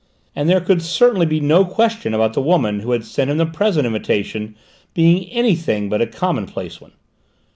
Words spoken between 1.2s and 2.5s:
be no question about the